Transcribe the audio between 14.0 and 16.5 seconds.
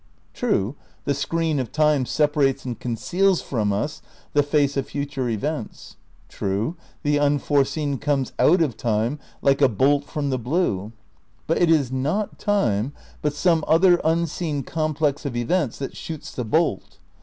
unseen complex of events that shoots the